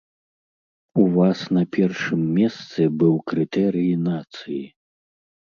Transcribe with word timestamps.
У 1.03 1.03
вас 1.17 1.43
на 1.57 1.63
першым 1.77 2.21
месцы 2.39 2.81
быў 3.03 3.15
крытэрый 3.29 3.93
нацыі. 4.09 4.61